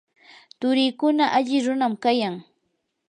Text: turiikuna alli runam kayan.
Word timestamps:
turiikuna 0.59 1.25
alli 1.37 1.57
runam 1.65 1.93
kayan. 2.03 2.35